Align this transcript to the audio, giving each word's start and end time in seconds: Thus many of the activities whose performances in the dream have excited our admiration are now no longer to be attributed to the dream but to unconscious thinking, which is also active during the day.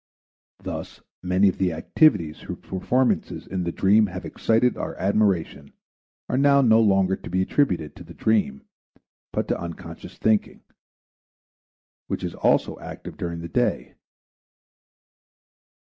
Thus 0.57 1.01
many 1.21 1.47
of 1.47 1.59
the 1.59 1.71
activities 1.73 2.39
whose 2.39 2.57
performances 2.59 3.45
in 3.45 3.65
the 3.65 3.71
dream 3.71 4.07
have 4.07 4.25
excited 4.25 4.75
our 4.75 4.95
admiration 4.95 5.73
are 6.27 6.39
now 6.39 6.59
no 6.61 6.81
longer 6.81 7.15
to 7.15 7.29
be 7.29 7.43
attributed 7.43 7.95
to 7.97 8.03
the 8.03 8.15
dream 8.15 8.63
but 9.31 9.47
to 9.49 9.59
unconscious 9.61 10.17
thinking, 10.17 10.63
which 12.07 12.23
is 12.23 12.33
also 12.33 12.79
active 12.79 13.15
during 13.15 13.41
the 13.41 13.47
day. 13.47 13.93